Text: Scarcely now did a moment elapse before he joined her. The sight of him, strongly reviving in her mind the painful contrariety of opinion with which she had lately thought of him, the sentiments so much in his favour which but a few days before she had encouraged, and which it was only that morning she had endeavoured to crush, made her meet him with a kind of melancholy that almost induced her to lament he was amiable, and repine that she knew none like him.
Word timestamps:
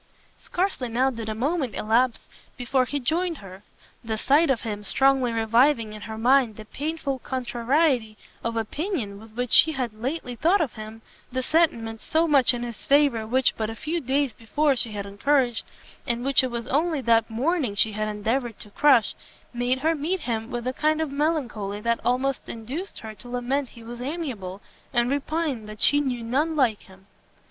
Scarcely 0.41 0.89
now 0.89 1.11
did 1.11 1.29
a 1.29 1.35
moment 1.35 1.75
elapse 1.75 2.27
before 2.57 2.85
he 2.85 2.99
joined 2.99 3.37
her. 3.37 3.61
The 4.03 4.17
sight 4.17 4.49
of 4.49 4.61
him, 4.61 4.83
strongly 4.83 5.31
reviving 5.31 5.93
in 5.93 6.01
her 6.01 6.17
mind 6.17 6.55
the 6.55 6.65
painful 6.65 7.19
contrariety 7.19 8.17
of 8.43 8.57
opinion 8.57 9.19
with 9.19 9.33
which 9.33 9.51
she 9.51 9.73
had 9.73 9.93
lately 9.93 10.35
thought 10.35 10.59
of 10.59 10.73
him, 10.73 11.03
the 11.31 11.43
sentiments 11.43 12.03
so 12.03 12.27
much 12.27 12.51
in 12.51 12.63
his 12.63 12.83
favour 12.83 13.27
which 13.27 13.55
but 13.55 13.69
a 13.69 13.75
few 13.75 14.01
days 14.01 14.33
before 14.33 14.75
she 14.75 14.93
had 14.93 15.05
encouraged, 15.05 15.65
and 16.07 16.25
which 16.25 16.43
it 16.43 16.49
was 16.49 16.67
only 16.69 17.01
that 17.01 17.29
morning 17.29 17.75
she 17.75 17.91
had 17.91 18.07
endeavoured 18.07 18.57
to 18.57 18.71
crush, 18.71 19.13
made 19.53 19.81
her 19.81 19.93
meet 19.93 20.21
him 20.21 20.49
with 20.49 20.65
a 20.65 20.73
kind 20.73 20.99
of 20.99 21.11
melancholy 21.11 21.79
that 21.79 21.99
almost 22.03 22.49
induced 22.49 22.97
her 23.01 23.13
to 23.13 23.29
lament 23.29 23.69
he 23.69 23.83
was 23.83 24.01
amiable, 24.01 24.61
and 24.93 25.11
repine 25.11 25.67
that 25.67 25.79
she 25.79 26.01
knew 26.01 26.23
none 26.23 26.55
like 26.55 26.81
him. 26.85 27.05